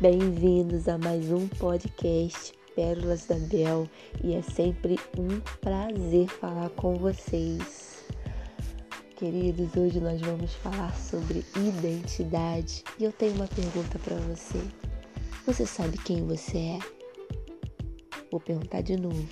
Bem-vindos 0.00 0.88
a 0.88 0.96
mais 0.96 1.30
um 1.30 1.46
podcast 1.46 2.54
Pérolas 2.74 3.26
da 3.26 3.34
Bel 3.34 3.86
e 4.24 4.32
é 4.32 4.40
sempre 4.40 4.98
um 5.18 5.40
prazer 5.60 6.26
falar 6.26 6.70
com 6.70 6.94
vocês. 6.94 8.06
Queridos, 9.16 9.76
hoje 9.76 10.00
nós 10.00 10.18
vamos 10.22 10.54
falar 10.54 10.96
sobre 10.96 11.44
identidade 11.54 12.82
e 12.98 13.04
eu 13.04 13.12
tenho 13.12 13.34
uma 13.34 13.46
pergunta 13.46 13.98
para 13.98 14.16
você. 14.16 14.58
Você 15.44 15.66
sabe 15.66 15.98
quem 15.98 16.26
você 16.26 16.56
é? 16.56 16.78
Vou 18.30 18.40
perguntar 18.40 18.80
de 18.80 18.96
novo. 18.96 19.28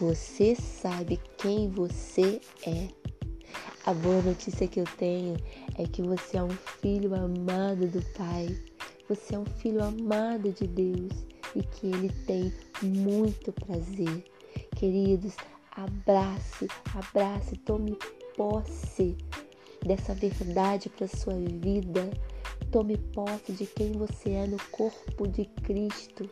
Você 0.00 0.54
sabe 0.54 1.20
quem 1.36 1.68
você 1.68 2.40
é? 2.66 2.88
A 3.84 3.92
boa 3.92 4.22
notícia 4.22 4.66
que 4.66 4.80
eu 4.80 4.86
tenho 4.96 5.36
é 5.76 5.86
que 5.86 6.00
você 6.00 6.38
é 6.38 6.42
um 6.42 6.56
filho 6.80 7.14
amado 7.14 7.86
do 7.86 8.00
Pai. 8.16 8.75
Você 9.08 9.36
é 9.36 9.38
um 9.38 9.46
filho 9.46 9.84
amado 9.84 10.52
de 10.52 10.66
Deus 10.66 11.12
e 11.54 11.62
que 11.62 11.86
Ele 11.86 12.10
tem 12.26 12.52
muito 12.82 13.52
prazer. 13.52 14.24
Queridos, 14.74 15.36
abrace, 15.70 16.66
abrace, 16.92 17.56
tome 17.58 17.96
posse 18.36 19.16
dessa 19.84 20.12
verdade 20.12 20.88
para 20.88 21.06
sua 21.06 21.34
vida. 21.34 22.10
Tome 22.72 22.96
posse 22.96 23.52
de 23.52 23.64
quem 23.64 23.92
você 23.92 24.30
é 24.30 24.46
no 24.46 24.58
corpo 24.72 25.28
de 25.28 25.44
Cristo. 25.62 26.28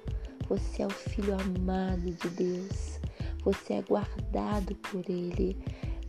Você 0.49 0.83
é 0.83 0.87
o 0.87 0.91
filho 0.91 1.35
amado 1.35 2.11
de 2.11 2.29
Deus. 2.31 3.01
Você 3.45 3.75
é 3.75 3.83
guardado 3.83 4.75
por 4.75 5.09
Ele. 5.09 5.57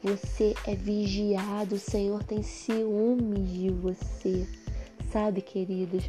Você 0.02 0.56
é 0.66 0.76
vigiado, 0.76 1.76
o 1.76 1.80
Senhor 1.80 2.24
tem 2.24 2.42
ciúmes 2.42 3.50
de 3.50 3.70
você. 3.70 4.48
Sabe, 5.16 5.42
queridos, 5.42 6.04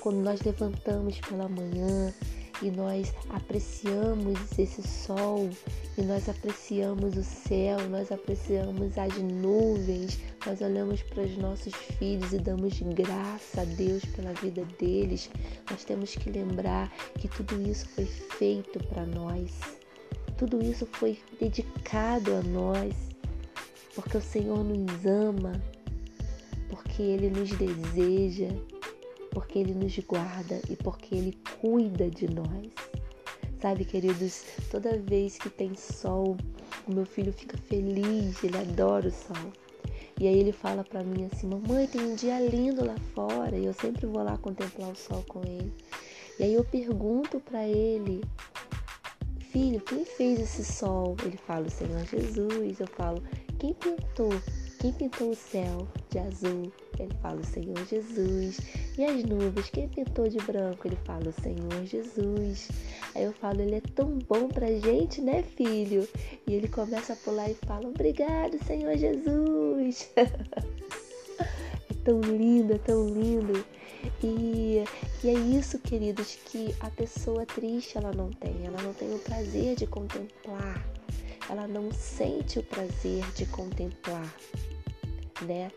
quando 0.00 0.16
nós 0.16 0.40
levantamos 0.42 1.16
pela 1.20 1.48
manhã 1.48 2.12
e 2.60 2.72
nós 2.72 3.14
apreciamos 3.30 4.36
esse 4.58 4.82
sol, 4.82 5.48
e 5.96 6.02
nós 6.02 6.28
apreciamos 6.28 7.16
o 7.16 7.22
céu, 7.22 7.78
nós 7.88 8.10
apreciamos 8.10 8.98
as 8.98 9.16
nuvens, 9.18 10.18
nós 10.44 10.60
olhamos 10.60 11.00
para 11.02 11.22
os 11.22 11.36
nossos 11.36 11.72
filhos 11.72 12.32
e 12.32 12.38
damos 12.38 12.80
graça 12.80 13.60
a 13.60 13.64
Deus 13.64 14.04
pela 14.06 14.32
vida 14.32 14.64
deles, 14.76 15.30
nós 15.70 15.84
temos 15.84 16.16
que 16.16 16.28
lembrar 16.28 16.92
que 17.20 17.28
tudo 17.28 17.62
isso 17.62 17.86
foi 17.90 18.06
feito 18.06 18.84
para 18.88 19.06
nós. 19.06 19.52
Tudo 20.36 20.60
isso 20.60 20.84
foi 20.94 21.16
dedicado 21.38 22.34
a 22.34 22.42
nós 22.42 22.92
porque 23.94 24.16
o 24.16 24.22
Senhor 24.22 24.64
nos 24.64 25.06
ama, 25.06 25.62
porque 26.92 27.02
Ele 27.02 27.30
nos 27.30 27.48
deseja, 27.52 28.48
porque 29.30 29.58
Ele 29.58 29.72
nos 29.72 29.98
guarda 30.00 30.60
e 30.68 30.76
porque 30.76 31.14
Ele 31.14 31.38
cuida 31.58 32.10
de 32.10 32.28
nós. 32.28 32.70
Sabe, 33.62 33.86
queridos, 33.86 34.44
toda 34.70 34.98
vez 34.98 35.38
que 35.38 35.48
tem 35.48 35.74
sol, 35.74 36.36
o 36.86 36.92
meu 36.92 37.06
filho 37.06 37.32
fica 37.32 37.56
feliz, 37.56 38.42
ele 38.44 38.58
adora 38.58 39.08
o 39.08 39.10
sol. 39.10 39.52
E 40.20 40.26
aí 40.26 40.36
ele 40.36 40.52
fala 40.52 40.84
para 40.84 41.02
mim 41.02 41.28
assim: 41.32 41.46
"Mamãe, 41.46 41.86
tem 41.86 42.02
um 42.02 42.14
dia 42.14 42.38
lindo 42.40 42.84
lá 42.84 42.96
fora". 43.14 43.56
E 43.56 43.64
eu 43.64 43.72
sempre 43.72 44.04
vou 44.06 44.22
lá 44.22 44.36
contemplar 44.36 44.90
o 44.90 44.96
sol 44.96 45.24
com 45.28 45.40
ele. 45.46 45.72
E 46.38 46.42
aí 46.42 46.52
eu 46.52 46.64
pergunto 46.64 47.40
para 47.40 47.66
ele: 47.66 48.20
"Filho, 49.38 49.80
quem 49.80 50.04
fez 50.04 50.40
esse 50.40 50.64
sol?". 50.64 51.16
Ele 51.24 51.38
fala: 51.38 51.68
"O 51.68 51.70
Senhor 51.70 52.04
Jesus". 52.04 52.80
Eu 52.80 52.88
falo: 52.88 53.22
quem 53.58 53.72
pintou? 53.72 54.32
Quem 54.80 54.92
pintou 54.92 55.30
o 55.30 55.36
céu 55.36 55.86
de 56.12 56.18
azul? 56.18 56.70
Ele 56.98 57.12
fala 57.22 57.40
o 57.40 57.44
Senhor 57.44 57.76
Jesus. 57.86 58.60
E 58.98 59.04
as 59.04 59.24
nuvens? 59.24 59.70
Quem 59.70 59.88
pintou 59.88 60.28
de 60.28 60.38
branco? 60.38 60.86
Ele 60.86 60.98
fala 61.04 61.28
o 61.28 61.42
Senhor 61.42 61.84
Jesus. 61.84 62.68
Aí 63.14 63.24
eu 63.24 63.32
falo, 63.32 63.62
ele 63.62 63.76
é 63.76 63.80
tão 63.80 64.18
bom 64.28 64.48
pra 64.48 64.66
gente, 64.78 65.20
né, 65.20 65.42
filho? 65.42 66.06
E 66.46 66.54
ele 66.54 66.68
começa 66.68 67.14
a 67.14 67.16
pular 67.16 67.50
e 67.50 67.54
fala, 67.54 67.88
obrigado, 67.88 68.62
Senhor 68.64 68.96
Jesus. 68.96 70.10
é 70.16 71.94
tão 72.04 72.20
lindo, 72.20 72.74
é 72.74 72.78
tão 72.78 73.08
lindo. 73.08 73.64
E, 74.22 74.84
e 75.24 75.28
é 75.28 75.32
isso, 75.32 75.78
queridos, 75.78 76.38
que 76.44 76.74
a 76.80 76.90
pessoa 76.90 77.46
triste 77.46 77.96
ela 77.96 78.12
não 78.12 78.30
tem. 78.30 78.66
Ela 78.66 78.82
não 78.82 78.92
tem 78.92 79.14
o 79.14 79.18
prazer 79.18 79.76
de 79.76 79.86
contemplar 79.86 80.84
ela 81.48 81.66
não 81.66 81.92
sente 81.92 82.58
o 82.58 82.62
prazer 82.62 83.24
de 83.34 83.44
contemplar, 83.46 84.32
né? 85.40 85.70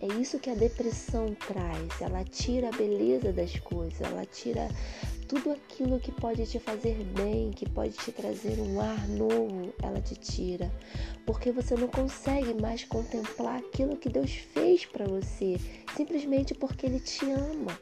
É 0.00 0.06
isso 0.20 0.38
que 0.38 0.50
a 0.50 0.54
depressão 0.54 1.34
traz. 1.34 2.00
Ela 2.00 2.24
tira 2.24 2.68
a 2.68 2.76
beleza 2.76 3.32
das 3.32 3.58
coisas, 3.60 4.00
ela 4.00 4.26
tira 4.26 4.68
tudo 5.28 5.52
aquilo 5.52 5.98
que 5.98 6.12
pode 6.12 6.46
te 6.46 6.58
fazer 6.58 7.02
bem, 7.16 7.50
que 7.50 7.68
pode 7.68 7.92
te 7.92 8.12
trazer 8.12 8.60
um 8.60 8.80
ar 8.80 9.08
novo, 9.08 9.72
ela 9.82 10.00
te 10.00 10.14
tira. 10.14 10.70
Porque 11.24 11.50
você 11.50 11.74
não 11.74 11.88
consegue 11.88 12.52
mais 12.60 12.84
contemplar 12.84 13.58
aquilo 13.58 13.96
que 13.96 14.10
Deus 14.10 14.32
fez 14.32 14.84
para 14.84 15.06
você, 15.06 15.58
simplesmente 15.96 16.54
porque 16.54 16.86
Ele 16.86 17.00
te 17.00 17.24
ama. 17.30 17.78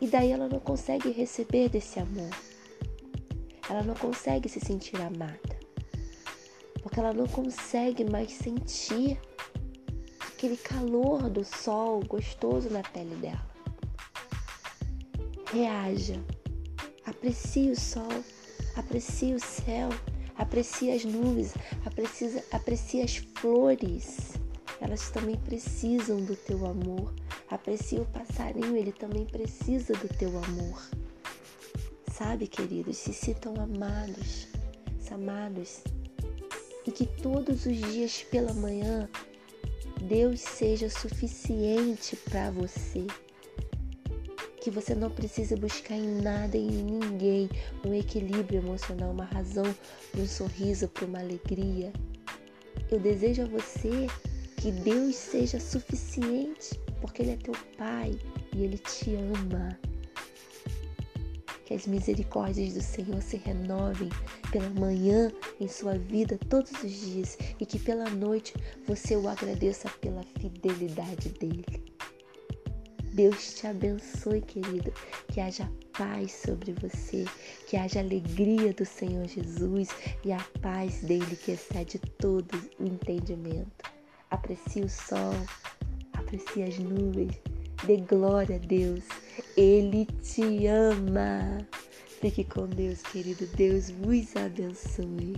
E 0.00 0.08
daí 0.08 0.32
ela 0.32 0.48
não 0.48 0.58
consegue 0.58 1.10
receber 1.12 1.68
desse 1.68 2.00
amor. 2.00 2.30
Ela 3.70 3.84
não 3.84 3.94
consegue 3.94 4.48
se 4.48 4.58
sentir 4.58 5.00
amada 5.00 5.62
porque 6.82 6.98
ela 6.98 7.14
não 7.14 7.26
consegue 7.26 8.04
mais 8.04 8.32
sentir 8.32 9.18
aquele 10.42 10.56
calor 10.56 11.30
do 11.30 11.44
sol 11.44 12.00
gostoso 12.00 12.68
na 12.68 12.82
pele 12.82 13.14
dela. 13.14 13.46
Reaja, 15.52 16.20
aprecie 17.06 17.70
o 17.70 17.78
sol, 17.78 18.24
aprecie 18.74 19.36
o 19.36 19.38
céu, 19.38 19.88
aprecie 20.36 20.90
as 20.90 21.04
nuvens, 21.04 21.54
aprecie, 21.86 22.42
aprecie 22.50 23.02
as 23.02 23.18
flores. 23.36 24.32
Elas 24.80 25.10
também 25.10 25.36
precisam 25.36 26.16
do 26.16 26.34
teu 26.34 26.66
amor. 26.66 27.14
Aprecie 27.48 28.00
o 28.00 28.06
passarinho, 28.06 28.76
ele 28.76 28.90
também 28.90 29.24
precisa 29.24 29.92
do 29.92 30.08
teu 30.08 30.30
amor. 30.42 30.82
Sabe, 32.10 32.48
queridos, 32.48 32.96
se 32.96 33.12
sintam 33.12 33.54
amados, 33.60 34.48
amados 35.08 35.84
e 36.84 36.90
que 36.90 37.06
todos 37.06 37.64
os 37.64 37.76
dias 37.76 38.24
pela 38.24 38.52
manhã 38.54 39.08
Deus 40.08 40.40
seja 40.40 40.90
suficiente 40.90 42.16
para 42.16 42.50
você. 42.50 43.06
Que 44.60 44.70
você 44.70 44.94
não 44.94 45.10
precisa 45.10 45.56
buscar 45.56 45.96
em 45.96 46.20
nada 46.20 46.56
e 46.56 46.66
em 46.66 46.84
ninguém 46.84 47.48
um 47.84 47.94
equilíbrio 47.94 48.60
emocional, 48.60 49.10
uma 49.10 49.24
razão 49.24 49.64
para 50.10 50.20
um 50.20 50.26
sorriso, 50.26 50.88
para 50.88 51.04
uma 51.04 51.18
alegria. 51.18 51.92
Eu 52.90 53.00
desejo 53.00 53.42
a 53.42 53.46
você 53.46 54.06
que 54.56 54.70
Deus 54.70 55.16
seja 55.16 55.58
suficiente, 55.58 56.78
porque 57.00 57.22
Ele 57.22 57.32
é 57.32 57.36
teu 57.36 57.54
Pai 57.76 58.16
e 58.54 58.62
Ele 58.62 58.78
te 58.78 59.14
ama. 59.14 59.78
Que 61.64 61.74
as 61.74 61.86
misericórdias 61.86 62.74
do 62.74 62.82
Senhor 62.82 63.22
se 63.22 63.36
renovem 63.36 64.08
pela 64.50 64.68
manhã 64.70 65.30
em 65.60 65.68
sua 65.68 65.96
vida 65.96 66.38
todos 66.48 66.72
os 66.82 66.90
dias 66.90 67.38
e 67.58 67.64
que 67.64 67.78
pela 67.78 68.10
noite 68.10 68.54
você 68.86 69.16
o 69.16 69.28
agradeça 69.28 69.88
pela 70.00 70.22
fidelidade 70.22 71.28
dele. 71.30 71.92
Deus 73.12 73.54
te 73.54 73.66
abençoe, 73.66 74.40
querido. 74.40 74.92
Que 75.28 75.40
haja 75.40 75.70
paz 75.96 76.32
sobre 76.32 76.72
você, 76.72 77.24
que 77.68 77.76
haja 77.76 78.00
alegria 78.00 78.72
do 78.72 78.84
Senhor 78.84 79.26
Jesus 79.26 79.90
e 80.24 80.32
a 80.32 80.40
paz 80.60 81.02
dele 81.02 81.36
que 81.36 81.52
excede 81.52 81.98
todo 82.18 82.52
o 82.78 82.86
entendimento. 82.86 83.90
Aprecie 84.30 84.82
o 84.82 84.88
sol, 84.88 85.34
aprecie 86.14 86.62
as 86.62 86.78
nuvens 86.78 87.38
Dê 87.84 87.96
glória 87.96 88.56
a 88.56 88.58
Deus. 88.58 89.04
Ele 89.56 90.06
te 90.22 90.66
ama. 90.66 91.58
Fique 92.20 92.44
com 92.44 92.68
Deus, 92.68 93.02
querido. 93.02 93.46
Deus 93.56 93.90
vos 93.90 94.36
abençoe. 94.36 95.34